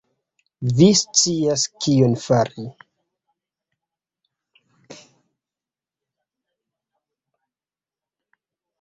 [0.77, 2.65] Vi scias kion fari!